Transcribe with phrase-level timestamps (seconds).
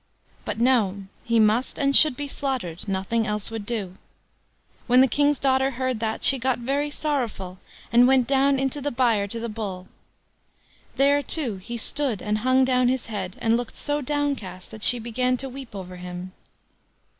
[0.45, 3.97] But, no; he must and should be slaughtered, nothing else would do.
[4.87, 7.59] When the king's daughter heard that, she got very sorrowful,
[7.93, 9.87] and went down into the byre to the Bull.
[10.95, 14.97] There, too, he stood and hung down his head, and looked so downcast that she
[14.97, 16.31] began to weep over him.